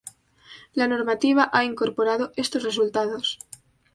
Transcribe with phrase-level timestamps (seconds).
[0.73, 3.37] La normativa ha incorporado estos resultados.